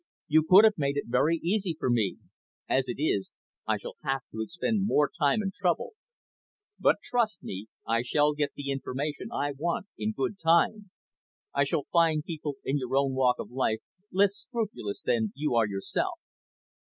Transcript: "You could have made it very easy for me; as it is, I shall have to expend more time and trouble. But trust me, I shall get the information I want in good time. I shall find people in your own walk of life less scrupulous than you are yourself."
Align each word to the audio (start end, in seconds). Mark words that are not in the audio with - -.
"You 0.27 0.41
could 0.41 0.63
have 0.63 0.79
made 0.79 0.97
it 0.97 1.03
very 1.05 1.37
easy 1.43 1.77
for 1.79 1.87
me; 1.87 2.17
as 2.67 2.87
it 2.89 2.99
is, 2.99 3.33
I 3.67 3.77
shall 3.77 3.97
have 4.03 4.23
to 4.31 4.41
expend 4.41 4.87
more 4.87 5.07
time 5.07 5.43
and 5.43 5.53
trouble. 5.53 5.91
But 6.79 7.01
trust 7.03 7.43
me, 7.43 7.67
I 7.87 8.01
shall 8.01 8.33
get 8.33 8.49
the 8.55 8.71
information 8.71 9.31
I 9.31 9.51
want 9.51 9.85
in 9.99 10.13
good 10.13 10.39
time. 10.39 10.89
I 11.53 11.65
shall 11.65 11.85
find 11.93 12.23
people 12.25 12.55
in 12.65 12.79
your 12.79 12.97
own 12.97 13.13
walk 13.13 13.35
of 13.37 13.51
life 13.51 13.81
less 14.11 14.33
scrupulous 14.33 15.03
than 15.03 15.33
you 15.35 15.53
are 15.53 15.67
yourself." 15.67 16.19